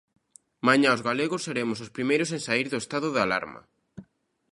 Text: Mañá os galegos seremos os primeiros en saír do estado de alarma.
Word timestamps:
Mañá 0.67 0.89
os 0.95 1.05
galegos 1.07 1.41
seremos 1.47 1.77
os 1.85 1.93
primeiros 1.95 2.29
en 2.35 2.41
saír 2.47 2.67
do 2.69 2.81
estado 2.83 3.07
de 3.11 3.19
alarma. 3.25 3.61